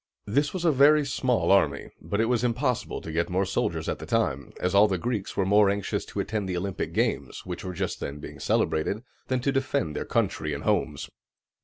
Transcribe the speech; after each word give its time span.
This 0.25 0.51
was 0.51 0.65
a 0.65 0.71
very 0.71 1.05
small 1.05 1.51
army; 1.51 1.91
but 2.01 2.19
it 2.19 2.25
was 2.25 2.43
impossible 2.43 3.01
to 3.01 3.11
get 3.11 3.29
more 3.29 3.45
soldiers 3.45 3.87
at 3.87 3.99
the 3.99 4.07
time, 4.07 4.51
as 4.59 4.73
all 4.73 4.87
the 4.87 4.97
Greeks 4.97 5.37
were 5.37 5.45
more 5.45 5.69
anxious 5.69 6.05
to 6.05 6.19
attend 6.19 6.49
the 6.49 6.57
Olympic 6.57 6.91
games, 6.91 7.45
which 7.45 7.63
were 7.63 7.75
just 7.75 7.99
then 7.99 8.17
being 8.17 8.39
celebrated, 8.39 9.03
than 9.27 9.41
to 9.41 9.51
defend 9.51 9.95
their 9.95 10.05
country 10.05 10.55
and 10.55 10.63
homes. 10.63 11.07